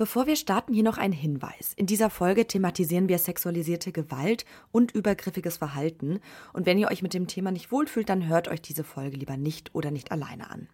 Bevor 0.00 0.26
wir 0.26 0.36
starten, 0.36 0.72
hier 0.72 0.82
noch 0.82 0.96
ein 0.96 1.12
Hinweis. 1.12 1.74
In 1.76 1.84
dieser 1.84 2.08
Folge 2.08 2.46
thematisieren 2.46 3.10
wir 3.10 3.18
sexualisierte 3.18 3.92
Gewalt 3.92 4.46
und 4.72 4.92
übergriffiges 4.92 5.58
Verhalten. 5.58 6.20
Und 6.54 6.64
wenn 6.64 6.78
ihr 6.78 6.88
euch 6.88 7.02
mit 7.02 7.12
dem 7.12 7.26
Thema 7.26 7.50
nicht 7.50 7.70
wohlfühlt, 7.70 8.08
dann 8.08 8.26
hört 8.26 8.48
euch 8.48 8.62
diese 8.62 8.82
Folge 8.82 9.18
lieber 9.18 9.36
nicht 9.36 9.74
oder 9.74 9.90
nicht 9.90 10.10
alleine 10.10 10.48
an. 10.48 10.68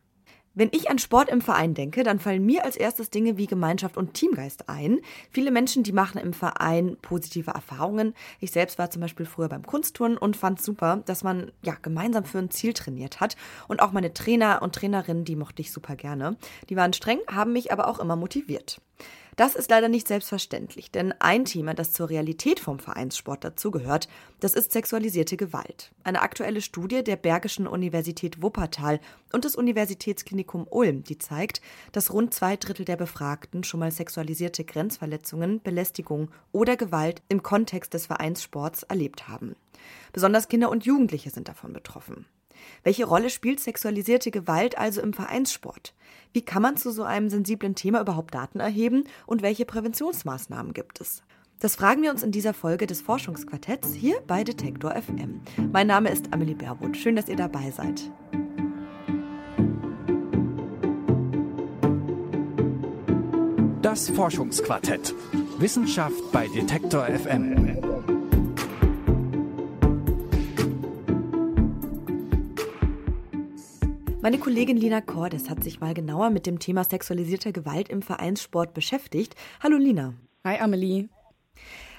Wenn 0.55 0.69
ich 0.71 0.89
an 0.89 1.01
Sport 1.01 1.29
im 1.29 1.41
Verein 1.41 1.75
denke, 1.75 2.05
dann 2.05 2.21
fallen 2.21 2.47
mir 2.47 2.65
als 2.65 2.77
erstes 2.77 3.11
Dinge 3.11 3.37
wie 3.37 3.49
Gemeinschaft 3.49 3.97
und 3.97 4.15
Teamgeist 4.15 4.69
ein. 4.69 5.01
Viele 5.33 5.51
Menschen, 5.51 5.83
die 5.83 5.91
machen 5.93 6.19
im 6.19 6.33
Verein 6.33 6.97
positive 7.03 7.51
Erfahrungen. 7.51 8.15
Ich 8.39 8.53
selbst 8.53 8.79
war 8.79 8.91
zum 8.91 9.03
Beispiel 9.03 9.27
früher 9.27 9.49
beim 9.49 9.67
Kunstturnen 9.67 10.19
und 10.19 10.37
fand 10.37 10.63
super, 10.63 11.03
dass 11.05 11.25
man 11.25 11.51
ja 11.63 11.75
gemeinsam 11.83 12.25
für 12.25 12.39
ein 12.39 12.53
Ziel 12.53 12.75
trainiert 12.75 13.19
hat. 13.19 13.35
Und 13.67 13.83
auch 13.83 13.91
meine 13.91 14.15
Trainer 14.15 14.63
und 14.63 14.77
Trainerinnen, 14.77 15.25
die 15.25 15.35
mochte 15.35 15.63
ich 15.63 15.73
super 15.73 15.97
gerne. 15.97 16.37
Die 16.69 16.77
waren 16.77 16.93
streng, 16.93 17.19
haben 17.27 17.53
mich 17.53 17.73
aber 17.73 17.89
auch 17.89 17.99
immer 17.99 18.15
motiviert. 18.15 18.81
Das 19.37 19.55
ist 19.55 19.69
leider 19.69 19.91
nicht 19.91 20.09
selbstverständlich, 20.09 20.91
denn 20.91 21.13
ein 21.19 21.45
Thema, 21.45 21.75
das 21.75 21.93
zur 21.93 22.09
Realität 22.09 22.59
vom 22.59 22.79
Vereinssport 22.79 23.45
dazugehört, 23.45 24.09
das 24.41 24.55
ist 24.55 24.73
sexualisierte 24.73 25.37
Gewalt. 25.37 25.93
Eine 26.05 26.23
aktuelle 26.23 26.63
Studie 26.63 27.05
der 27.05 27.17
Bergischen 27.17 27.67
Universität 27.67 28.41
Wuppertal 28.41 28.99
und 29.35 29.45
des 29.45 29.55
Universitätsklinikum 29.55 30.67
Ulm, 30.71 31.05
die 31.05 31.19
zeigt, 31.19 31.61
dass 31.93 32.15
rund 32.15 32.33
zwei 32.33 32.57
Drittel 32.57 32.87
der 32.87 32.97
Befragten 32.97 33.63
schon 33.63 33.81
mal 33.81 33.93
sexualisierte 33.93 34.65
Grenzverletzungen, 34.65 35.61
Belästigung 35.61 36.31
oder 36.51 36.79
Gewalt 36.79 37.21
im 37.29 37.43
Kontext 37.43 37.93
des 37.93 38.07
Vereinssports 38.07 38.85
erlebt 38.85 39.29
haben. 39.29 39.55
Besonders 40.15 40.49
Kinder 40.49 40.71
und 40.71 40.87
Jugendliche 40.87 41.29
sind 41.29 41.49
davon 41.49 41.75
betroffen. 41.75 42.25
Welche 42.83 43.07
Rolle 43.07 43.31
spielt 43.31 43.61
sexualisierte 43.61 44.31
Gewalt 44.31 44.79
also 44.79 45.01
im 45.01 45.13
Vereinssport? 45.13 45.95
Wie 46.33 46.43
kann 46.43 46.63
man 46.63 46.77
zu 46.77 46.91
so 46.91 47.03
einem 47.03 47.29
sensiblen 47.29 47.75
Thema 47.75 48.01
überhaupt 48.01 48.35
Daten 48.35 48.61
erheben 48.61 49.05
und 49.27 49.43
welche 49.43 49.65
Präventionsmaßnahmen 49.65 50.73
gibt 50.73 51.01
es? 51.01 51.23
Das 51.59 51.77
fragen 51.77 52.03
wir 52.03 52.11
uns 52.11 52.23
in 52.23 52.33
dieser 52.33 52.53
Folge 52.53 52.87
des 52.87 53.01
Forschungsquartetts 53.01 53.95
hier 53.95 54.21
bei 54.27 54.45
Detektor 54.45 54.95
FM. 54.95 55.41
Mein 55.73 55.87
Name 55.87 56.11
ist 56.11 56.33
Amelie 56.33 56.55
Berwood. 56.55 56.97
Schön, 56.97 57.17
dass 57.17 57.29
ihr 57.29 57.37
dabei 57.37 57.71
seid. 57.71 58.11
Das 63.81 64.11
Forschungsquartett. 64.11 65.15
Wissenschaft 65.59 66.31
bei 66.33 66.49
Detektor 66.49 67.07
FM. 67.07 67.66
Meine 74.27 74.39
Kollegin 74.39 74.77
Lina 74.77 75.01
Cordes 75.01 75.49
hat 75.49 75.63
sich 75.63 75.79
mal 75.79 75.95
genauer 75.95 76.31
mit 76.31 76.47
dem 76.47 76.59
Thema 76.59 76.83
sexualisierter 76.83 77.53
Gewalt 77.53 77.89
im 77.89 78.03
Vereinssport 78.03 78.75
beschäftigt. 78.75 79.37
Hallo 79.63 79.77
Lina. 79.77 80.15
Hi 80.43 80.59
Amelie. 80.59 81.09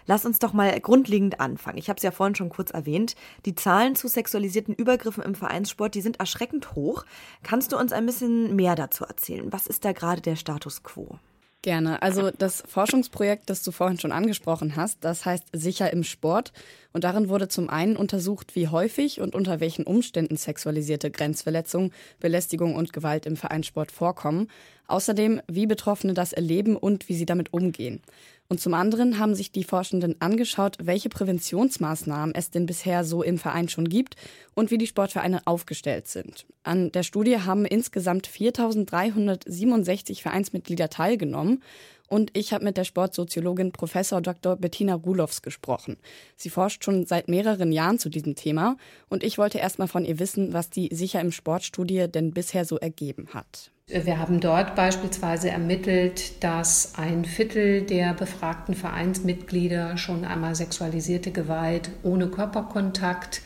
Lass 0.07 0.25
uns 0.25 0.37
doch 0.37 0.51
mal 0.51 0.77
grundlegend 0.81 1.39
anfangen. 1.39 1.77
Ich 1.77 1.87
habe 1.87 1.95
es 1.95 2.03
ja 2.03 2.11
vorhin 2.11 2.35
schon 2.35 2.49
kurz 2.49 2.71
erwähnt. 2.71 3.15
Die 3.45 3.55
Zahlen 3.55 3.95
zu 3.95 4.09
sexualisierten 4.09 4.75
Übergriffen 4.75 5.23
im 5.23 5.35
Vereinssport, 5.35 5.95
die 5.95 6.01
sind 6.01 6.19
erschreckend 6.19 6.75
hoch. 6.75 7.05
Kannst 7.43 7.71
du 7.71 7.77
uns 7.77 7.93
ein 7.93 8.05
bisschen 8.05 8.57
mehr 8.57 8.75
dazu 8.75 9.05
erzählen? 9.05 9.53
Was 9.53 9.65
ist 9.65 9.85
da 9.85 9.93
gerade 9.93 10.19
der 10.21 10.35
Status 10.35 10.83
quo? 10.83 11.19
Gerne. 11.67 12.01
Also 12.01 12.31
das 12.31 12.63
Forschungsprojekt, 12.65 13.49
das 13.49 13.61
du 13.61 13.73
vorhin 13.73 13.99
schon 13.99 14.13
angesprochen 14.13 14.77
hast, 14.77 15.03
das 15.03 15.25
heißt 15.25 15.49
Sicher 15.51 15.91
im 15.91 16.05
Sport. 16.05 16.53
Und 16.93 17.03
darin 17.03 17.27
wurde 17.27 17.49
zum 17.49 17.69
einen 17.69 17.97
untersucht, 17.97 18.55
wie 18.55 18.69
häufig 18.69 19.19
und 19.19 19.35
unter 19.35 19.59
welchen 19.59 19.83
Umständen 19.83 20.37
sexualisierte 20.37 21.11
Grenzverletzungen, 21.11 21.91
Belästigung 22.21 22.73
und 22.73 22.93
Gewalt 22.93 23.25
im 23.25 23.35
Vereinssport 23.35 23.91
vorkommen. 23.91 24.47
Außerdem, 24.87 25.41
wie 25.49 25.67
Betroffene 25.67 26.13
das 26.13 26.31
erleben 26.31 26.77
und 26.77 27.09
wie 27.09 27.15
sie 27.15 27.25
damit 27.25 27.51
umgehen. 27.51 28.01
Und 28.49 28.61
zum 28.61 28.73
anderen 28.73 29.19
haben 29.19 29.35
sich 29.35 29.51
die 29.51 29.65
Forschenden 29.65 30.21
angeschaut, 30.21 30.77
welche 30.81 31.09
Präventionsmaßnahmen 31.09 32.33
es 32.33 32.49
denn 32.49 32.65
bisher 32.65 33.03
so 33.03 33.21
im 33.21 33.37
Verein 33.37 33.67
schon 33.67 33.89
gibt 33.89 34.15
und 34.55 34.71
wie 34.71 34.77
die 34.77 34.87
Sportvereine 34.87 35.41
aufgestellt 35.45 36.07
sind. 36.07 36.45
An 36.63 36.91
der 36.93 37.03
Studie 37.03 37.39
haben 37.39 37.65
insgesamt 37.65 38.27
4.367 38.27 40.21
Vereinsmitglieder 40.21 40.89
teilgenommen 40.89 41.61
und 42.07 42.31
ich 42.35 42.53
habe 42.53 42.63
mit 42.63 42.77
der 42.77 42.83
Sportsoziologin 42.83 43.71
Professor 43.71 44.21
Dr. 44.21 44.55
Bettina 44.55 44.95
Rulows 44.95 45.41
gesprochen. 45.41 45.97
Sie 46.35 46.49
forscht 46.49 46.83
schon 46.83 47.05
seit 47.05 47.27
mehreren 47.27 47.71
Jahren 47.71 47.99
zu 47.99 48.09
diesem 48.09 48.35
Thema 48.35 48.77
und 49.09 49.23
ich 49.23 49.37
wollte 49.37 49.59
erst 49.59 49.79
mal 49.79 49.87
von 49.87 50.05
ihr 50.05 50.19
wissen, 50.19 50.53
was 50.53 50.69
die 50.69 50.89
Sicher 50.93 51.21
im 51.21 51.31
Sportstudie 51.31 52.07
denn 52.07 52.31
bisher 52.31 52.65
so 52.65 52.77
ergeben 52.77 53.27
hat. 53.33 53.71
Wir 53.89 54.19
haben 54.19 54.41
dort 54.41 54.75
beispielsweise 54.75 55.49
ermittelt, 55.49 56.43
dass 56.43 56.95
ein 56.97 57.23
Viertel 57.23 57.83
der 57.83 58.13
befragten 58.13 58.75
Vereinsmitglieder 58.75 59.95
schon 59.95 60.25
einmal 60.25 60.55
sexualisierte 60.55 61.31
Gewalt 61.31 61.89
ohne 62.03 62.27
Körperkontakt 62.27 63.41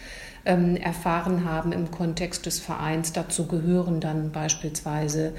ähm, 0.46 0.76
erfahren 0.76 1.46
haben 1.46 1.72
im 1.72 1.92
Kontext 1.92 2.48
des 2.48 2.60
Vereins. 2.60 3.14
Dazu 3.14 3.46
gehören 3.46 4.00
dann 4.00 4.32
beispielsweise 4.32 5.34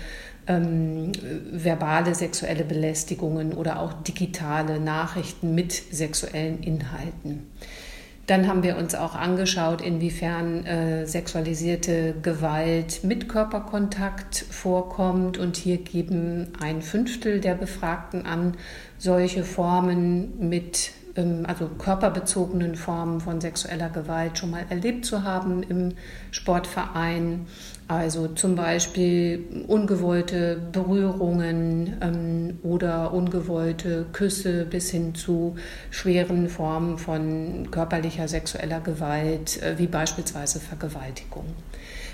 ähm, 0.47 1.13
verbale 1.51 2.15
sexuelle 2.15 2.65
Belästigungen 2.65 3.53
oder 3.53 3.81
auch 3.81 3.93
digitale 4.03 4.81
Nachrichten 4.81 5.55
mit 5.55 5.73
sexuellen 5.73 6.63
Inhalten. 6.63 7.47
Dann 8.27 8.47
haben 8.47 8.63
wir 8.63 8.77
uns 8.77 8.95
auch 8.95 9.17
angeschaut, 9.17 9.81
inwiefern 9.81 10.65
äh, 10.65 11.07
sexualisierte 11.07 12.15
Gewalt 12.23 13.03
mit 13.03 13.29
Körperkontakt 13.29 14.37
vorkommt. 14.49 15.39
Und 15.39 15.57
hier 15.57 15.79
geben 15.79 16.49
ein 16.61 16.83
Fünftel 16.83 17.41
der 17.41 17.55
Befragten 17.55 18.25
an, 18.25 18.57
solche 18.97 19.43
Formen 19.43 20.49
mit, 20.49 20.93
also 21.17 21.69
körperbezogenen 21.69 22.75
Formen 22.75 23.21
von 23.21 23.41
sexueller 23.41 23.91
Gewalt 23.91 24.39
schon 24.39 24.51
mal 24.51 24.65
erlebt 24.69 25.05
zu 25.05 25.23
haben 25.23 25.63
im 25.63 25.95
Sportverein. 26.31 27.47
Also 27.89 28.29
zum 28.29 28.57
Beispiel 28.57 29.65
ungewollte 29.69 30.59
Berührungen 30.73 31.99
ähm, 32.01 32.59
oder 32.63 33.13
ungewollte 33.13 34.07
Küsse 34.13 34.65
bis 34.65 34.91
hin 34.91 35.15
zu 35.15 35.57
schweren 35.91 36.49
Formen 36.49 36.97
von 36.97 37.71
körperlicher 37.71 38.29
sexueller 38.29 38.81
Gewalt, 38.81 39.63
äh, 39.63 39.79
wie 39.79 39.89
beispielsweise 39.89 40.61
Vergewaltigung, 40.61 41.47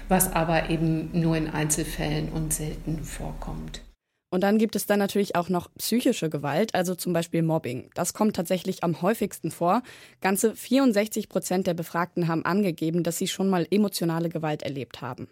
was 0.09 0.33
aber 0.33 0.71
eben 0.71 1.11
nur 1.13 1.37
in 1.37 1.49
Einzelfällen 1.49 2.31
und 2.31 2.53
selten 2.53 3.05
vorkommt. 3.05 3.83
Und 4.31 4.43
dann 4.43 4.59
gibt 4.59 4.77
es 4.77 4.87
dann 4.87 4.99
natürlich 4.99 5.37
auch 5.37 5.49
noch 5.49 5.71
psychische 5.79 6.29
Gewalt, 6.29 6.75
also 6.75 6.95
zum 6.95 7.13
Beispiel 7.15 7.43
Mobbing. 7.43 7.91
Das 7.95 8.13
kommt 8.13 8.37
tatsächlich 8.37 8.85
am 8.85 9.01
häufigsten 9.01 9.51
vor. 9.51 9.83
Ganze 10.21 10.55
64 10.55 11.29
Prozent 11.29 11.67
der 11.67 11.75
Befragten 11.75 12.29
haben 12.29 12.45
angegeben, 12.45 13.03
dass 13.03 13.17
sie 13.17 13.29
schon 13.29 13.49
mal 13.49 13.67
emotionale 13.71 14.29
Gewalt 14.29 14.63
erlebt 14.63 15.01
haben. 15.01 15.29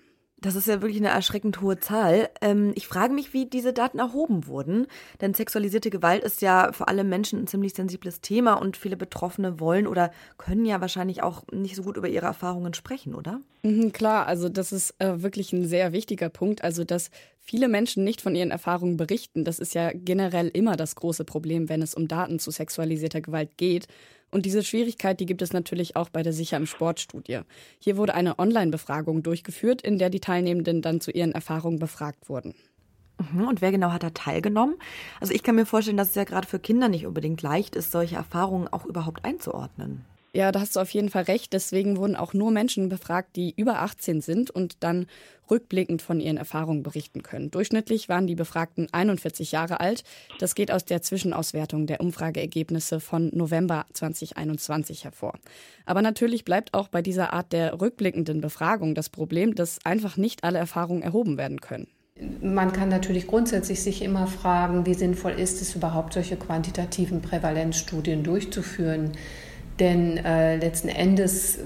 Das 0.46 0.54
ist 0.54 0.68
ja 0.68 0.80
wirklich 0.80 0.98
eine 0.98 1.08
erschreckend 1.08 1.60
hohe 1.60 1.80
Zahl. 1.80 2.30
Ähm, 2.40 2.70
ich 2.76 2.86
frage 2.86 3.12
mich, 3.12 3.32
wie 3.32 3.46
diese 3.46 3.72
Daten 3.72 3.98
erhoben 3.98 4.46
wurden. 4.46 4.86
Denn 5.20 5.34
sexualisierte 5.34 5.90
Gewalt 5.90 6.22
ist 6.22 6.40
ja 6.40 6.70
für 6.70 6.86
alle 6.86 7.02
Menschen 7.02 7.40
ein 7.40 7.46
ziemlich 7.48 7.74
sensibles 7.74 8.20
Thema 8.20 8.54
und 8.54 8.76
viele 8.76 8.96
Betroffene 8.96 9.58
wollen 9.58 9.88
oder 9.88 10.12
können 10.38 10.64
ja 10.64 10.80
wahrscheinlich 10.80 11.20
auch 11.20 11.42
nicht 11.50 11.74
so 11.74 11.82
gut 11.82 11.96
über 11.96 12.08
ihre 12.08 12.26
Erfahrungen 12.26 12.74
sprechen, 12.74 13.16
oder? 13.16 13.40
Mhm, 13.64 13.90
klar, 13.90 14.28
also 14.28 14.48
das 14.48 14.70
ist 14.70 14.94
äh, 15.00 15.20
wirklich 15.20 15.52
ein 15.52 15.66
sehr 15.66 15.92
wichtiger 15.92 16.28
Punkt. 16.28 16.62
Also, 16.62 16.84
dass 16.84 17.10
viele 17.40 17.66
Menschen 17.66 18.04
nicht 18.04 18.20
von 18.20 18.36
ihren 18.36 18.52
Erfahrungen 18.52 18.96
berichten, 18.96 19.42
das 19.42 19.58
ist 19.58 19.74
ja 19.74 19.90
generell 19.92 20.46
immer 20.46 20.76
das 20.76 20.94
große 20.94 21.24
Problem, 21.24 21.68
wenn 21.68 21.82
es 21.82 21.92
um 21.92 22.06
Daten 22.06 22.38
zu 22.38 22.52
sexualisierter 22.52 23.20
Gewalt 23.20 23.56
geht. 23.56 23.88
Und 24.36 24.44
diese 24.44 24.62
Schwierigkeit, 24.62 25.18
die 25.18 25.24
gibt 25.24 25.40
es 25.40 25.54
natürlich 25.54 25.96
auch 25.96 26.10
bei 26.10 26.22
der 26.22 26.34
Sicher 26.34 26.58
im 26.58 26.66
Sportstudie. 26.66 27.40
Hier 27.78 27.96
wurde 27.96 28.12
eine 28.12 28.38
Online-Befragung 28.38 29.22
durchgeführt, 29.22 29.80
in 29.80 29.96
der 29.96 30.10
die 30.10 30.20
Teilnehmenden 30.20 30.82
dann 30.82 31.00
zu 31.00 31.10
ihren 31.10 31.32
Erfahrungen 31.32 31.78
befragt 31.78 32.28
wurden. 32.28 32.54
Mhm, 33.32 33.48
und 33.48 33.62
wer 33.62 33.72
genau 33.72 33.92
hat 33.92 34.02
da 34.02 34.10
teilgenommen? 34.10 34.74
Also 35.22 35.32
ich 35.32 35.42
kann 35.42 35.54
mir 35.54 35.64
vorstellen, 35.64 35.96
dass 35.96 36.10
es 36.10 36.16
ja 36.16 36.24
gerade 36.24 36.46
für 36.46 36.58
Kinder 36.58 36.90
nicht 36.90 37.06
unbedingt 37.06 37.40
leicht 37.40 37.76
ist, 37.76 37.92
solche 37.92 38.16
Erfahrungen 38.16 38.68
auch 38.68 38.84
überhaupt 38.84 39.24
einzuordnen. 39.24 40.04
Ja, 40.36 40.52
da 40.52 40.60
hast 40.60 40.76
du 40.76 40.80
auf 40.80 40.90
jeden 40.90 41.08
Fall 41.08 41.22
recht. 41.22 41.54
Deswegen 41.54 41.96
wurden 41.96 42.14
auch 42.14 42.34
nur 42.34 42.50
Menschen 42.50 42.90
befragt, 42.90 43.36
die 43.36 43.54
über 43.56 43.80
18 43.80 44.20
sind 44.20 44.50
und 44.50 44.76
dann 44.80 45.06
rückblickend 45.50 46.02
von 46.02 46.20
ihren 46.20 46.36
Erfahrungen 46.36 46.82
berichten 46.82 47.22
können. 47.22 47.50
Durchschnittlich 47.50 48.10
waren 48.10 48.26
die 48.26 48.34
Befragten 48.34 48.86
41 48.92 49.52
Jahre 49.52 49.80
alt. 49.80 50.04
Das 50.38 50.54
geht 50.54 50.70
aus 50.70 50.84
der 50.84 51.00
Zwischenauswertung 51.00 51.86
der 51.86 52.02
Umfrageergebnisse 52.02 53.00
von 53.00 53.30
November 53.32 53.86
2021 53.94 55.04
hervor. 55.04 55.38
Aber 55.86 56.02
natürlich 56.02 56.44
bleibt 56.44 56.74
auch 56.74 56.88
bei 56.88 57.00
dieser 57.00 57.32
Art 57.32 57.54
der 57.54 57.80
rückblickenden 57.80 58.42
Befragung 58.42 58.94
das 58.94 59.08
Problem, 59.08 59.54
dass 59.54 59.78
einfach 59.86 60.18
nicht 60.18 60.44
alle 60.44 60.58
Erfahrungen 60.58 61.00
erhoben 61.00 61.38
werden 61.38 61.62
können. 61.62 61.88
Man 62.42 62.74
kann 62.74 62.90
natürlich 62.90 63.26
grundsätzlich 63.26 63.82
sich 63.82 64.02
immer 64.02 64.26
fragen, 64.26 64.84
wie 64.84 64.94
sinnvoll 64.94 65.32
ist 65.32 65.62
es 65.62 65.74
überhaupt, 65.74 66.12
solche 66.12 66.36
quantitativen 66.36 67.22
Prävalenzstudien 67.22 68.22
durchzuführen. 68.22 69.12
Denn 69.78 70.16
äh, 70.16 70.56
letzten 70.56 70.88
Endes 70.88 71.58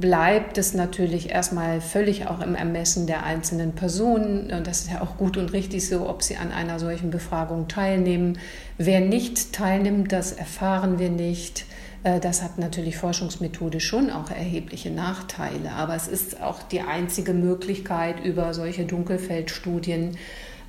bleibt 0.00 0.58
es 0.58 0.74
natürlich 0.74 1.30
erstmal 1.30 1.80
völlig 1.80 2.26
auch 2.26 2.40
im 2.40 2.54
Ermessen 2.54 3.06
der 3.06 3.24
einzelnen 3.24 3.72
Personen. 3.72 4.50
Und 4.52 4.66
das 4.66 4.80
ist 4.80 4.90
ja 4.90 5.00
auch 5.00 5.16
gut 5.16 5.36
und 5.36 5.52
richtig 5.52 5.86
so, 5.86 6.08
ob 6.08 6.22
sie 6.22 6.36
an 6.36 6.50
einer 6.50 6.78
solchen 6.78 7.10
Befragung 7.10 7.68
teilnehmen. 7.68 8.38
Wer 8.78 9.00
nicht 9.00 9.52
teilnimmt, 9.52 10.10
das 10.10 10.32
erfahren 10.32 10.98
wir 10.98 11.10
nicht. 11.10 11.66
Äh, 12.02 12.18
das 12.18 12.42
hat 12.42 12.58
natürlich 12.58 12.96
Forschungsmethode 12.96 13.78
schon 13.78 14.10
auch 14.10 14.30
erhebliche 14.30 14.90
Nachteile. 14.90 15.72
Aber 15.72 15.94
es 15.94 16.08
ist 16.08 16.42
auch 16.42 16.62
die 16.62 16.80
einzige 16.80 17.32
Möglichkeit, 17.32 18.24
über 18.24 18.54
solche 18.54 18.84
Dunkelfeldstudien 18.84 20.16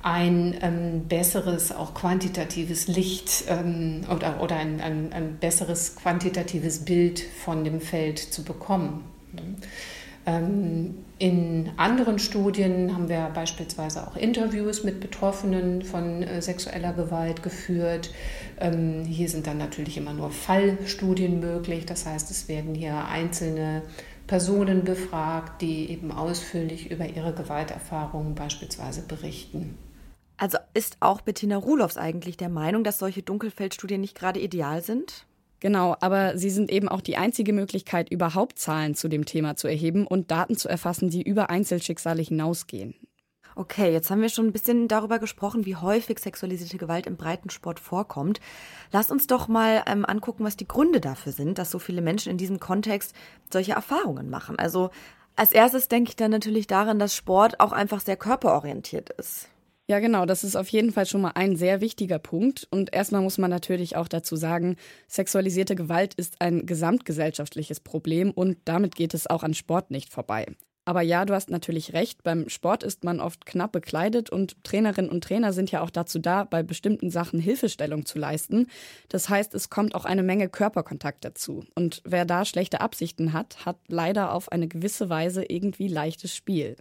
ein 0.02 0.56
ähm, 0.60 1.08
besseres, 1.08 1.72
auch 1.72 1.94
quantitatives 1.94 2.88
Licht 2.88 3.44
ähm, 3.48 4.02
oder, 4.10 4.40
oder 4.42 4.56
ein, 4.56 4.80
ein, 4.80 5.12
ein, 5.12 5.36
besseres 5.38 5.94
quantitatives 5.94 6.84
Bild 6.84 7.20
von 7.20 7.64
dem 7.64 7.80
Feld 7.80 8.18
zu 8.18 8.42
bekommen. 8.42 9.04
Ähm, 10.26 11.04
in 11.18 11.70
anderen 11.76 12.18
Studien 12.18 12.94
haben 12.94 13.08
wir 13.08 13.30
beispielsweise 13.32 14.06
auch 14.06 14.16
Interviews 14.16 14.82
mit 14.82 15.00
Betroffenen 15.00 15.82
von 15.82 16.22
äh, 16.22 16.42
sexueller 16.42 16.92
Gewalt 16.92 17.44
geführt. 17.44 18.12
Ähm, 18.60 19.04
hier 19.04 19.28
sind 19.28 19.46
dann 19.46 19.58
natürlich 19.58 19.96
immer 19.96 20.14
nur 20.14 20.30
Fallstudien 20.30 21.38
möglich. 21.38 21.86
Das 21.86 22.06
heißt, 22.06 22.30
es 22.30 22.48
werden 22.48 22.74
hier 22.74 23.04
einzelne 23.06 23.82
Personen 24.26 24.82
befragt, 24.82 25.62
die 25.62 25.90
eben 25.90 26.10
ausführlich 26.10 26.90
über 26.90 27.06
ihre 27.06 27.32
Gewalterfahrungen 27.32 28.34
beispielsweise 28.34 29.02
berichten. 29.02 29.76
Also 30.42 30.58
ist 30.74 30.96
auch 30.98 31.20
Bettina 31.20 31.56
Rulows 31.56 31.96
eigentlich 31.96 32.36
der 32.36 32.48
Meinung, 32.48 32.82
dass 32.82 32.98
solche 32.98 33.22
Dunkelfeldstudien 33.22 34.00
nicht 34.00 34.18
gerade 34.18 34.40
ideal 34.40 34.82
sind? 34.82 35.24
Genau, 35.60 35.94
aber 36.00 36.36
sie 36.36 36.50
sind 36.50 36.68
eben 36.72 36.88
auch 36.88 37.00
die 37.00 37.16
einzige 37.16 37.52
Möglichkeit, 37.52 38.10
überhaupt 38.10 38.58
Zahlen 38.58 38.96
zu 38.96 39.06
dem 39.06 39.24
Thema 39.24 39.54
zu 39.54 39.68
erheben 39.68 40.04
und 40.04 40.32
Daten 40.32 40.56
zu 40.56 40.68
erfassen, 40.68 41.10
die 41.10 41.22
über 41.22 41.48
Einzelschicksale 41.48 42.22
hinausgehen. 42.22 42.96
Okay, 43.54 43.92
jetzt 43.92 44.10
haben 44.10 44.20
wir 44.20 44.30
schon 44.30 44.46
ein 44.46 44.52
bisschen 44.52 44.88
darüber 44.88 45.20
gesprochen, 45.20 45.64
wie 45.64 45.76
häufig 45.76 46.18
sexualisierte 46.18 46.76
Gewalt 46.76 47.06
im 47.06 47.16
Breitensport 47.16 47.78
vorkommt. 47.78 48.40
Lass 48.90 49.12
uns 49.12 49.28
doch 49.28 49.46
mal 49.46 49.84
ähm, 49.86 50.04
angucken, 50.04 50.42
was 50.42 50.56
die 50.56 50.66
Gründe 50.66 51.00
dafür 51.00 51.30
sind, 51.30 51.58
dass 51.58 51.70
so 51.70 51.78
viele 51.78 52.02
Menschen 52.02 52.32
in 52.32 52.36
diesem 52.36 52.58
Kontext 52.58 53.14
solche 53.52 53.74
Erfahrungen 53.74 54.28
machen. 54.28 54.58
Also 54.58 54.90
als 55.36 55.52
erstes 55.52 55.86
denke 55.86 56.08
ich 56.08 56.16
dann 56.16 56.32
natürlich 56.32 56.66
daran, 56.66 56.98
dass 56.98 57.14
Sport 57.14 57.60
auch 57.60 57.70
einfach 57.70 58.00
sehr 58.00 58.16
körperorientiert 58.16 59.10
ist. 59.10 59.51
Ja, 59.92 60.00
genau, 60.00 60.24
das 60.24 60.42
ist 60.42 60.56
auf 60.56 60.68
jeden 60.68 60.90
Fall 60.90 61.04
schon 61.04 61.20
mal 61.20 61.32
ein 61.34 61.54
sehr 61.54 61.82
wichtiger 61.82 62.18
Punkt. 62.18 62.66
Und 62.70 62.94
erstmal 62.94 63.20
muss 63.20 63.36
man 63.36 63.50
natürlich 63.50 63.94
auch 63.94 64.08
dazu 64.08 64.36
sagen, 64.36 64.76
sexualisierte 65.06 65.74
Gewalt 65.74 66.14
ist 66.14 66.40
ein 66.40 66.64
gesamtgesellschaftliches 66.64 67.78
Problem 67.80 68.30
und 68.30 68.56
damit 68.64 68.94
geht 68.94 69.12
es 69.12 69.26
auch 69.26 69.42
an 69.42 69.52
Sport 69.52 69.90
nicht 69.90 70.08
vorbei. 70.08 70.46
Aber 70.86 71.02
ja, 71.02 71.26
du 71.26 71.34
hast 71.34 71.50
natürlich 71.50 71.92
recht, 71.92 72.22
beim 72.22 72.48
Sport 72.48 72.84
ist 72.84 73.04
man 73.04 73.20
oft 73.20 73.44
knapp 73.44 73.72
bekleidet 73.72 74.30
und 74.30 74.64
Trainerinnen 74.64 75.10
und 75.10 75.24
Trainer 75.24 75.52
sind 75.52 75.70
ja 75.70 75.82
auch 75.82 75.90
dazu 75.90 76.18
da, 76.18 76.44
bei 76.44 76.62
bestimmten 76.62 77.10
Sachen 77.10 77.38
Hilfestellung 77.38 78.06
zu 78.06 78.18
leisten. 78.18 78.68
Das 79.10 79.28
heißt, 79.28 79.54
es 79.54 79.68
kommt 79.68 79.94
auch 79.94 80.06
eine 80.06 80.22
Menge 80.22 80.48
Körperkontakt 80.48 81.22
dazu. 81.22 81.66
Und 81.74 82.00
wer 82.06 82.24
da 82.24 82.46
schlechte 82.46 82.80
Absichten 82.80 83.34
hat, 83.34 83.66
hat 83.66 83.76
leider 83.88 84.32
auf 84.32 84.50
eine 84.50 84.68
gewisse 84.68 85.10
Weise 85.10 85.44
irgendwie 85.44 85.88
leichtes 85.88 86.34
Spiel. 86.34 86.76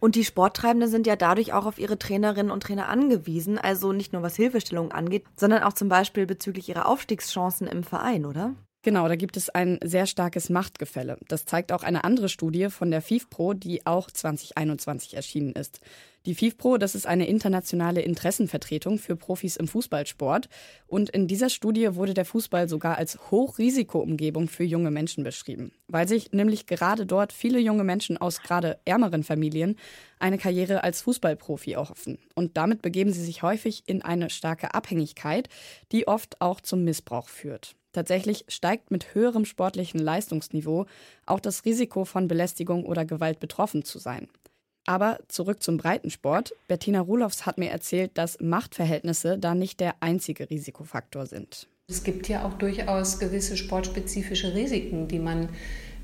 Und 0.00 0.14
die 0.14 0.24
Sporttreibenden 0.24 0.88
sind 0.88 1.06
ja 1.06 1.14
dadurch 1.14 1.52
auch 1.52 1.66
auf 1.66 1.78
ihre 1.78 1.98
Trainerinnen 1.98 2.50
und 2.50 2.62
Trainer 2.62 2.88
angewiesen, 2.88 3.58
also 3.58 3.92
nicht 3.92 4.12
nur 4.12 4.22
was 4.22 4.34
Hilfestellung 4.34 4.92
angeht, 4.92 5.24
sondern 5.36 5.62
auch 5.62 5.74
zum 5.74 5.88
Beispiel 5.88 6.26
bezüglich 6.26 6.68
ihrer 6.70 6.86
Aufstiegschancen 6.86 7.66
im 7.66 7.84
Verein, 7.84 8.24
oder? 8.24 8.54
Genau, 8.82 9.08
da 9.08 9.16
gibt 9.16 9.36
es 9.36 9.50
ein 9.50 9.78
sehr 9.84 10.06
starkes 10.06 10.48
Machtgefälle. 10.48 11.18
Das 11.28 11.44
zeigt 11.44 11.70
auch 11.70 11.82
eine 11.82 12.02
andere 12.02 12.30
Studie 12.30 12.70
von 12.70 12.90
der 12.90 13.02
FIFPro, 13.02 13.52
die 13.52 13.84
auch 13.84 14.10
2021 14.10 15.14
erschienen 15.14 15.52
ist. 15.52 15.80
Die 16.24 16.34
FIFPro, 16.34 16.78
das 16.78 16.94
ist 16.94 17.06
eine 17.06 17.26
internationale 17.26 18.00
Interessenvertretung 18.00 18.98
für 18.98 19.16
Profis 19.16 19.56
im 19.56 19.68
Fußballsport. 19.68 20.48
Und 20.86 21.10
in 21.10 21.28
dieser 21.28 21.50
Studie 21.50 21.94
wurde 21.94 22.14
der 22.14 22.24
Fußball 22.24 22.70
sogar 22.70 22.96
als 22.96 23.18
Hochrisikoumgebung 23.30 24.48
für 24.48 24.64
junge 24.64 24.90
Menschen 24.90 25.24
beschrieben, 25.24 25.72
weil 25.88 26.08
sich 26.08 26.32
nämlich 26.32 26.64
gerade 26.64 27.04
dort 27.04 27.34
viele 27.34 27.58
junge 27.58 27.84
Menschen 27.84 28.16
aus 28.16 28.40
gerade 28.42 28.78
ärmeren 28.86 29.24
Familien 29.24 29.76
eine 30.18 30.38
Karriere 30.38 30.84
als 30.84 31.02
Fußballprofi 31.02 31.72
erhoffen. 31.72 32.18
Und 32.34 32.56
damit 32.56 32.80
begeben 32.80 33.12
sie 33.12 33.24
sich 33.24 33.42
häufig 33.42 33.82
in 33.84 34.00
eine 34.00 34.30
starke 34.30 34.72
Abhängigkeit, 34.72 35.50
die 35.92 36.08
oft 36.08 36.40
auch 36.40 36.62
zum 36.62 36.84
Missbrauch 36.84 37.28
führt. 37.28 37.76
Tatsächlich 37.92 38.44
steigt 38.48 38.90
mit 38.90 39.14
höherem 39.14 39.44
sportlichen 39.44 40.00
Leistungsniveau 40.00 40.86
auch 41.26 41.40
das 41.40 41.64
Risiko 41.64 42.04
von 42.04 42.28
Belästigung 42.28 42.84
oder 42.84 43.04
Gewalt 43.04 43.40
betroffen 43.40 43.84
zu 43.84 43.98
sein. 43.98 44.28
Aber 44.86 45.18
zurück 45.28 45.62
zum 45.62 45.76
Breitensport. 45.76 46.54
Bettina 46.68 47.00
Ruloffs 47.00 47.46
hat 47.46 47.58
mir 47.58 47.70
erzählt, 47.70 48.12
dass 48.14 48.40
Machtverhältnisse 48.40 49.38
da 49.38 49.54
nicht 49.54 49.80
der 49.80 49.94
einzige 50.00 50.48
Risikofaktor 50.48 51.26
sind. 51.26 51.68
Es 51.88 52.04
gibt 52.04 52.28
ja 52.28 52.44
auch 52.44 52.54
durchaus 52.54 53.18
gewisse 53.18 53.56
sportspezifische 53.56 54.54
Risiken, 54.54 55.08
die 55.08 55.18
man 55.18 55.48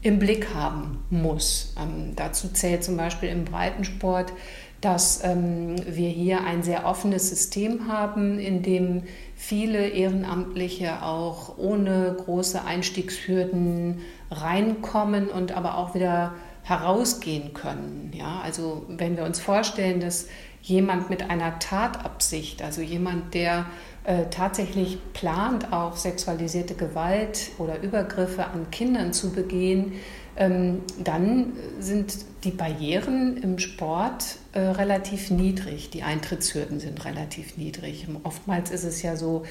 im 0.03 0.19
Blick 0.19 0.55
haben 0.55 1.05
muss. 1.11 1.75
Ähm, 1.81 2.15
dazu 2.17 2.49
zählt 2.49 2.85
zum 2.85 2.97
Beispiel 2.97 3.29
im 3.29 3.45
Breitensport, 3.45 4.33
dass 4.81 5.25
ähm, 5.25 5.77
wir 5.87 6.09
hier 6.09 6.45
ein 6.45 6.63
sehr 6.63 6.87
offenes 6.87 7.29
System 7.29 7.89
haben, 7.89 8.39
in 8.39 8.63
dem 8.63 9.03
viele 9.35 9.89
Ehrenamtliche 9.89 11.03
auch 11.03 11.59
ohne 11.59 12.17
große 12.25 12.65
Einstiegshürden 12.65 14.01
reinkommen 14.31 15.29
und 15.29 15.53
aber 15.53 15.79
auch 15.79 15.95
wieder 15.95 16.35
herausgehen 16.63 17.55
können. 17.55 18.13
Ja, 18.15 18.41
also 18.43 18.85
wenn 18.89 19.17
wir 19.17 19.25
uns 19.25 19.41
vorstellen, 19.41 20.01
dass 20.01 20.27
jemand 20.63 21.11
mit 21.11 21.31
einer 21.31 21.59
Tatabsicht, 21.61 22.61
also 22.61 22.83
jemand, 22.83 23.35
der 23.35 23.67
äh, 24.05 24.25
tatsächlich 24.31 24.99
plant, 25.13 25.73
auch 25.73 25.97
sexualisierte 25.97 26.75
Gewalt 26.75 27.51
oder 27.59 27.81
Übergriffe 27.81 28.47
an 28.47 28.71
Kindern 28.71 29.13
zu 29.13 29.31
begehen, 29.31 29.93
dann 30.39 31.53
sind 31.81 32.19
die 32.45 32.51
Barrieren 32.51 33.39
im 33.39 33.59
Sport 33.59 34.37
äh, 34.53 34.61
relativ 34.61 35.31
niedrig, 35.31 35.91
die 35.91 36.03
Eintrittshürden 36.03 36.79
sind 36.79 37.05
relativ 37.07 37.57
niedrig. 37.57 38.07
Oftmals 38.23 38.71
ist 38.71 38.85
es 38.85 39.01
ja 39.03 39.17
so, 39.17 39.45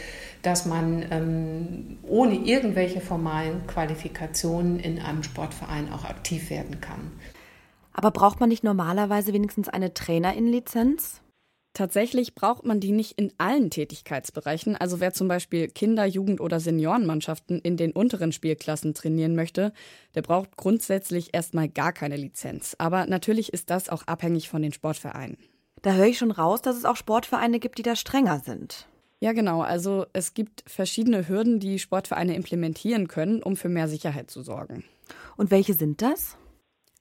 dass 0.43 0.65
man 0.65 1.03
ähm, 1.09 1.97
ohne 2.03 2.35
irgendwelche 2.35 3.01
formalen 3.01 3.65
Qualifikationen 3.65 4.79
in 4.79 4.99
einem 4.99 5.23
Sportverein 5.23 5.91
auch 5.91 6.05
aktiv 6.05 6.51
werden 6.51 6.79
kann. 6.81 7.11
Aber 7.91 8.11
braucht 8.11 8.39
man 8.39 8.49
nicht 8.49 8.63
normalerweise 8.63 9.33
wenigstens 9.33 9.69
eine 9.69 9.93
Trainerinnenlizenz? 9.93 11.21
Tatsächlich 11.75 12.36
braucht 12.36 12.66
man 12.66 12.80
die 12.80 12.94
nicht 12.94 13.19
in 13.19 13.33
allen 13.38 13.69
Tätigkeitsbereichen. 13.69 14.77
Also 14.77 15.01
wer 15.01 15.12
zum 15.12 15.27
Beispiel 15.27 15.68
Kinder-, 15.68 16.06
Jugend- 16.06 16.39
oder 16.39 16.61
Seniorenmannschaften 16.61 17.59
in 17.59 17.76
den 17.76 17.92
unteren 17.92 18.31
Spielklassen 18.31 18.94
trainieren 18.94 19.35
möchte, 19.35 19.73
der 20.16 20.21
braucht 20.21 20.56
grundsätzlich 20.56 21.33
erstmal 21.33 21.68
gar 21.68 21.92
keine 21.92 22.16
Lizenz. 22.16 22.78
Aber 22.78 23.06
natürlich 23.07 23.52
ist 23.52 23.69
das 23.69 23.90
auch 23.90 24.04
abhängig 24.07 24.47
von 24.47 24.61
den 24.61 24.71
Sportvereinen. 24.71 25.38
Da 25.81 25.95
höre 25.95 26.07
ich 26.07 26.18
schon 26.18 26.31
raus, 26.31 26.61
dass 26.61 26.78
es 26.78 26.85
auch 26.85 26.95
Sportvereine 26.95 27.59
gibt, 27.59 27.78
die 27.78 27.83
da 27.83 27.97
strenger 27.97 28.40
sind. 28.40 28.88
Ja, 29.19 29.33
genau. 29.33 29.61
Also 29.61 30.06
es 30.14 30.33
gibt 30.33 30.64
verschiedene 30.66 31.28
Hürden, 31.28 31.59
die 31.59 31.80
Sportvereine 31.80 32.35
implementieren 32.35 33.09
können, 33.09 33.44
um 33.44 33.57
für 33.57 33.69
mehr 33.69 33.90
Sicherheit 33.90 34.31
zu 34.31 34.44
sorgen. 34.44 34.85
Und 35.35 35.52
welche 35.52 35.73
sind 35.73 36.02
das? 36.02 36.38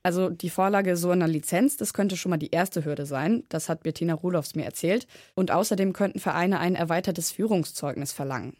Also 0.04 0.28
die 0.28 0.50
Vorlage 0.50 0.99
so 0.99 1.11
einer 1.11 1.26
Lizenz, 1.26 1.78
das 1.78 1.94
könnte 1.94 2.18
schon 2.18 2.28
mal 2.28 2.37
die 2.37 2.50
erste 2.50 2.84
Hürde 2.84 3.06
sein. 3.06 3.42
Das 3.49 3.70
hat 3.70 3.82
Bettina 3.82 4.12
Rudolfs 4.12 4.54
mir 4.54 4.66
erzählt. 4.66 5.06
Und 5.34 5.50
außerdem 5.50 5.94
könnten 5.94 6.20
Vereine 6.20 6.61
ein 6.61 6.75
erweitertes 6.75 7.32
Führungszeugnis 7.32 8.12
verlangen. 8.12 8.54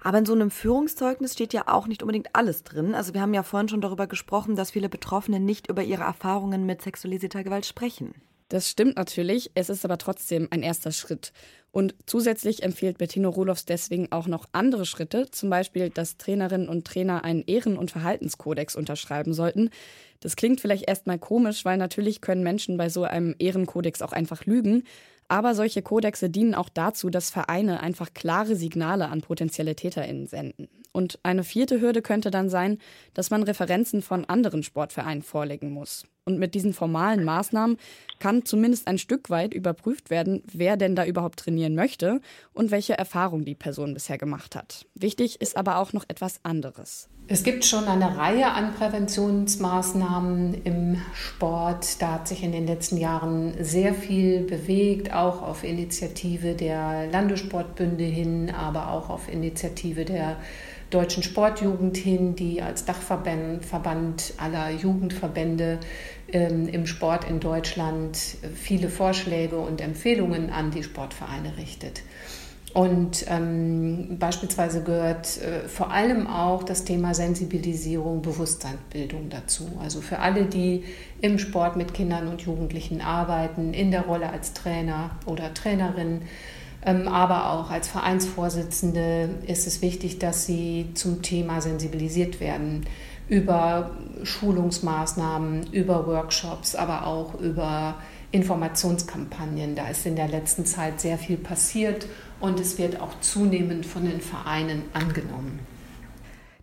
Aber 0.00 0.18
in 0.18 0.26
so 0.26 0.34
einem 0.34 0.52
Führungszeugnis 0.52 1.32
steht 1.32 1.52
ja 1.52 1.64
auch 1.66 1.88
nicht 1.88 2.04
unbedingt 2.04 2.28
alles 2.34 2.62
drin. 2.62 2.94
Also 2.94 3.14
wir 3.14 3.20
haben 3.20 3.34
ja 3.34 3.42
vorhin 3.42 3.68
schon 3.68 3.80
darüber 3.80 4.06
gesprochen, 4.06 4.54
dass 4.54 4.70
viele 4.70 4.88
Betroffene 4.88 5.40
nicht 5.40 5.68
über 5.68 5.82
ihre 5.82 6.04
Erfahrungen 6.04 6.64
mit 6.66 6.82
sexualisierter 6.82 7.42
Gewalt 7.42 7.66
sprechen. 7.66 8.14
Das 8.48 8.70
stimmt 8.70 8.94
natürlich, 8.94 9.50
es 9.54 9.68
ist 9.68 9.84
aber 9.84 9.98
trotzdem 9.98 10.46
ein 10.52 10.62
erster 10.62 10.92
Schritt. 10.92 11.32
Und 11.76 11.94
zusätzlich 12.06 12.62
empfiehlt 12.62 12.96
Bettino 12.96 13.28
Roloffs 13.28 13.66
deswegen 13.66 14.10
auch 14.10 14.28
noch 14.28 14.46
andere 14.52 14.86
Schritte, 14.86 15.30
zum 15.30 15.50
Beispiel, 15.50 15.90
dass 15.90 16.16
Trainerinnen 16.16 16.70
und 16.70 16.86
Trainer 16.86 17.22
einen 17.22 17.42
Ehren- 17.46 17.76
und 17.76 17.90
Verhaltenskodex 17.90 18.76
unterschreiben 18.76 19.34
sollten. 19.34 19.68
Das 20.20 20.36
klingt 20.36 20.62
vielleicht 20.62 20.88
erstmal 20.88 21.18
komisch, 21.18 21.66
weil 21.66 21.76
natürlich 21.76 22.22
können 22.22 22.42
Menschen 22.42 22.78
bei 22.78 22.88
so 22.88 23.04
einem 23.04 23.34
Ehrenkodex 23.38 24.00
auch 24.00 24.12
einfach 24.12 24.46
lügen. 24.46 24.84
Aber 25.28 25.54
solche 25.54 25.82
Kodexe 25.82 26.30
dienen 26.30 26.54
auch 26.54 26.70
dazu, 26.70 27.10
dass 27.10 27.28
Vereine 27.28 27.80
einfach 27.80 28.14
klare 28.14 28.56
Signale 28.56 29.10
an 29.10 29.20
potenzielle 29.20 29.76
TäterInnen 29.76 30.28
senden. 30.28 30.68
Und 30.92 31.18
eine 31.24 31.44
vierte 31.44 31.82
Hürde 31.82 32.00
könnte 32.00 32.30
dann 32.30 32.48
sein, 32.48 32.78
dass 33.12 33.28
man 33.28 33.42
Referenzen 33.42 34.00
von 34.00 34.24
anderen 34.24 34.62
Sportvereinen 34.62 35.22
vorlegen 35.22 35.72
muss. 35.72 36.06
Und 36.28 36.40
mit 36.40 36.56
diesen 36.56 36.72
formalen 36.72 37.22
Maßnahmen 37.22 37.76
kann 38.18 38.44
zumindest 38.44 38.88
ein 38.88 38.98
Stück 38.98 39.30
weit 39.30 39.54
überprüft 39.54 40.10
werden, 40.10 40.42
wer 40.52 40.76
denn 40.76 40.96
da 40.96 41.06
überhaupt 41.06 41.38
trainieren 41.38 41.76
möchte 41.76 42.20
und 42.52 42.72
welche 42.72 42.98
Erfahrung 42.98 43.44
die 43.44 43.54
Person 43.54 43.94
bisher 43.94 44.18
gemacht 44.18 44.56
hat. 44.56 44.86
Wichtig 44.96 45.40
ist 45.40 45.56
aber 45.56 45.78
auch 45.78 45.92
noch 45.92 46.04
etwas 46.08 46.40
anderes. 46.42 47.08
Es 47.28 47.44
gibt 47.44 47.64
schon 47.64 47.84
eine 47.84 48.16
Reihe 48.16 48.50
an 48.50 48.74
Präventionsmaßnahmen 48.74 50.62
im 50.64 51.00
Sport. 51.14 52.02
Da 52.02 52.14
hat 52.14 52.26
sich 52.26 52.42
in 52.42 52.50
den 52.50 52.66
letzten 52.66 52.96
Jahren 52.96 53.54
sehr 53.62 53.94
viel 53.94 54.42
bewegt, 54.42 55.12
auch 55.12 55.42
auf 55.42 55.62
Initiative 55.62 56.54
der 56.54 57.08
Landessportbünde 57.10 58.04
hin, 58.04 58.50
aber 58.50 58.90
auch 58.90 59.10
auf 59.10 59.32
Initiative 59.32 60.04
der 60.04 60.38
Deutschen 60.90 61.22
Sportjugend 61.22 61.96
hin, 61.96 62.36
die 62.36 62.62
als 62.62 62.84
Dachverband 62.84 64.34
aller 64.36 64.70
Jugendverbände 64.70 65.80
ähm, 66.32 66.68
im 66.68 66.86
Sport 66.86 67.28
in 67.28 67.40
Deutschland 67.40 68.16
viele 68.54 68.88
Vorschläge 68.88 69.58
und 69.58 69.80
Empfehlungen 69.80 70.50
an 70.50 70.70
die 70.70 70.82
Sportvereine 70.82 71.56
richtet. 71.56 72.02
Und 72.76 73.24
ähm, 73.28 74.18
beispielsweise 74.18 74.82
gehört 74.82 75.40
äh, 75.40 75.66
vor 75.66 75.90
allem 75.90 76.26
auch 76.26 76.62
das 76.62 76.84
Thema 76.84 77.14
Sensibilisierung, 77.14 78.20
Bewusstseinsbildung 78.20 79.30
dazu. 79.30 79.66
Also 79.82 80.02
für 80.02 80.18
alle, 80.18 80.44
die 80.44 80.84
im 81.22 81.38
Sport 81.38 81.76
mit 81.76 81.94
Kindern 81.94 82.28
und 82.28 82.42
Jugendlichen 82.42 83.00
arbeiten, 83.00 83.72
in 83.72 83.92
der 83.92 84.02
Rolle 84.02 84.28
als 84.28 84.52
Trainer 84.52 85.12
oder 85.24 85.54
Trainerin, 85.54 86.20
aber 86.86 87.50
auch 87.50 87.70
als 87.70 87.88
Vereinsvorsitzende 87.88 89.28
ist 89.46 89.66
es 89.66 89.82
wichtig, 89.82 90.20
dass 90.20 90.46
sie 90.46 90.90
zum 90.94 91.20
Thema 91.20 91.60
sensibilisiert 91.60 92.38
werden 92.38 92.86
über 93.28 93.90
Schulungsmaßnahmen, 94.22 95.72
über 95.72 96.06
Workshops, 96.06 96.76
aber 96.76 97.06
auch 97.06 97.40
über 97.40 97.96
Informationskampagnen. 98.30 99.74
Da 99.74 99.88
ist 99.88 100.06
in 100.06 100.14
der 100.14 100.28
letzten 100.28 100.64
Zeit 100.64 101.00
sehr 101.00 101.18
viel 101.18 101.36
passiert 101.36 102.06
und 102.38 102.60
es 102.60 102.78
wird 102.78 103.00
auch 103.00 103.18
zunehmend 103.20 103.84
von 103.84 104.04
den 104.04 104.20
Vereinen 104.20 104.84
angenommen. 104.92 105.58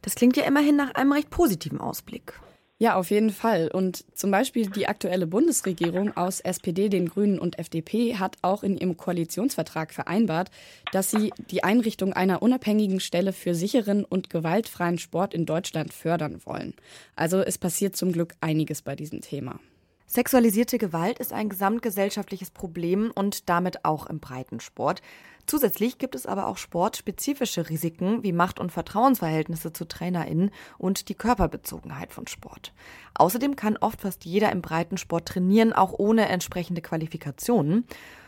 Das 0.03 0.15
klingt 0.15 0.37
ja 0.37 0.43
immerhin 0.43 0.77
nach 0.77 0.95
einem 0.95 1.11
recht 1.11 1.29
positiven 1.31 1.81
Ausblick. 1.81 2.33
Ja, 2.79 2.95
auf 2.95 3.11
jeden 3.11 3.29
Fall. 3.29 3.69
Und 3.71 4.03
zum 4.17 4.31
Beispiel 4.31 4.67
die 4.67 4.87
aktuelle 4.87 5.27
Bundesregierung 5.27 6.17
aus 6.17 6.39
SPD, 6.39 6.89
den 6.89 7.07
Grünen 7.07 7.39
und 7.39 7.59
FDP 7.59 8.15
hat 8.15 8.37
auch 8.41 8.63
in 8.63 8.77
ihrem 8.77 8.97
Koalitionsvertrag 8.97 9.93
vereinbart, 9.93 10.49
dass 10.91 11.11
sie 11.11 11.31
die 11.51 11.63
Einrichtung 11.63 12.13
einer 12.13 12.41
unabhängigen 12.41 12.99
Stelle 12.99 13.31
für 13.31 13.55
sicheren 13.55 14.03
und 14.03 14.29
gewaltfreien 14.29 14.97
Sport 14.97 15.33
in 15.33 15.45
Deutschland 15.45 15.93
fördern 15.93 16.41
wollen. 16.45 16.73
Also 17.15 17.41
es 17.41 17.57
passiert 17.57 17.95
zum 17.95 18.11
Glück 18.11 18.33
einiges 18.41 18.81
bei 18.81 18.95
diesem 18.95 19.21
Thema. 19.21 19.59
Sexualisierte 20.05 20.77
Gewalt 20.77 21.17
ist 21.17 21.33
ein 21.33 21.49
gesamtgesellschaftliches 21.49 22.51
Problem 22.51 23.11
und 23.15 23.49
damit 23.49 23.83
auch 23.85 24.05
im 24.05 24.19
Breitensport. 24.19 25.01
Zusätzlich 25.45 25.97
gibt 25.97 26.15
es 26.15 26.25
aber 26.25 26.47
auch 26.47 26.57
sportspezifische 26.57 27.69
Risiken 27.69 28.23
wie 28.23 28.31
Macht- 28.31 28.59
und 28.59 28.71
Vertrauensverhältnisse 28.71 29.73
zu 29.73 29.85
TrainerInnen 29.85 30.51
und 30.77 31.09
die 31.09 31.15
Körperbezogenheit 31.15 32.13
von 32.13 32.27
Sport. 32.27 32.73
Außerdem 33.15 33.55
kann 33.55 33.77
oft 33.77 34.01
fast 34.01 34.25
jeder 34.25 34.51
im 34.51 34.61
Breitensport 34.61 35.27
trainieren, 35.27 35.73
auch 35.73 35.93
ohne 35.97 36.29
entsprechende 36.29 36.81
Qualifikationen. 36.81 37.85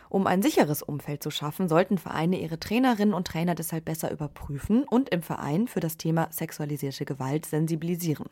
Um 0.10 0.27
ein 0.27 0.41
sicheres 0.41 0.81
Umfeld 0.81 1.24
zu 1.24 1.31
schaffen, 1.31 1.67
sollten 1.67 1.98
Vereine 1.98 2.39
ihre 2.39 2.60
Trainerinnen 2.60 3.13
und 3.13 3.27
Trainer 3.27 3.55
deshalb 3.55 3.86
besser 3.86 4.12
überprüfen 4.12 4.84
und 4.84 5.10
im 5.10 5.22
Verein 5.22 5.67
für 5.67 5.79
das 5.79 5.98
Thema 5.98 6.27
sexualisierte 6.31 7.05
Gewalt 7.05 7.45
sensibilisieren. 7.45 8.27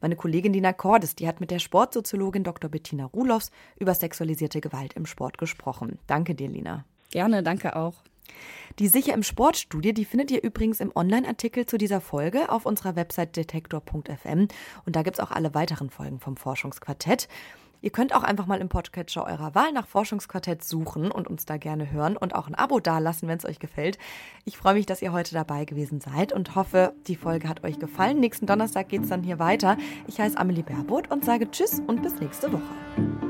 Meine 0.00 0.16
Kollegin 0.16 0.52
Dina 0.52 0.72
Cordes, 0.72 1.14
die 1.14 1.28
hat 1.28 1.40
mit 1.40 1.50
der 1.50 1.58
Sportsoziologin 1.58 2.42
Dr. 2.42 2.70
Bettina 2.70 3.04
Ruloffs 3.04 3.50
über 3.78 3.94
sexualisierte 3.94 4.60
Gewalt 4.60 4.94
im 4.94 5.06
Sport 5.06 5.38
gesprochen. 5.38 5.98
Danke 6.06 6.34
dir, 6.34 6.48
Lina. 6.48 6.84
Gerne, 7.10 7.42
danke 7.42 7.76
auch. 7.76 7.94
Die 8.78 8.88
Sicher 8.88 9.14
im 9.14 9.22
Sportstudie, 9.22 9.92
die 9.92 10.04
findet 10.04 10.30
ihr 10.30 10.42
übrigens 10.42 10.80
im 10.80 10.92
Online-Artikel 10.94 11.66
zu 11.66 11.76
dieser 11.76 12.00
Folge 12.00 12.50
auf 12.50 12.66
unserer 12.66 12.96
Website 12.96 13.36
detektor.fm 13.36 14.48
und 14.86 14.96
da 14.96 15.02
gibt 15.02 15.18
es 15.18 15.20
auch 15.20 15.30
alle 15.30 15.54
weiteren 15.54 15.90
Folgen 15.90 16.20
vom 16.20 16.36
Forschungsquartett. 16.36 17.28
Ihr 17.82 17.90
könnt 17.90 18.14
auch 18.14 18.22
einfach 18.22 18.46
mal 18.46 18.60
im 18.60 18.68
Podcatcher 18.68 19.24
eurer 19.24 19.54
Wahl 19.54 19.72
nach 19.72 19.86
Forschungsquartett 19.86 20.62
suchen 20.62 21.10
und 21.10 21.28
uns 21.28 21.46
da 21.46 21.56
gerne 21.56 21.90
hören 21.90 22.16
und 22.16 22.34
auch 22.34 22.46
ein 22.46 22.54
Abo 22.54 22.78
dalassen, 22.78 23.28
wenn 23.28 23.38
es 23.38 23.46
euch 23.46 23.58
gefällt. 23.58 23.98
Ich 24.44 24.58
freue 24.58 24.74
mich, 24.74 24.86
dass 24.86 25.02
ihr 25.02 25.12
heute 25.12 25.34
dabei 25.34 25.64
gewesen 25.64 26.00
seid 26.00 26.32
und 26.32 26.54
hoffe, 26.54 26.94
die 27.06 27.16
Folge 27.16 27.48
hat 27.48 27.64
euch 27.64 27.78
gefallen. 27.78 28.20
Nächsten 28.20 28.46
Donnerstag 28.46 28.88
geht 28.88 29.02
es 29.02 29.08
dann 29.08 29.22
hier 29.22 29.38
weiter. 29.38 29.78
Ich 30.06 30.20
heiße 30.20 30.36
Amelie 30.36 30.62
Berbot 30.62 31.10
und 31.10 31.24
sage 31.24 31.50
Tschüss 31.50 31.80
und 31.86 32.02
bis 32.02 32.20
nächste 32.20 32.52
Woche. 32.52 33.29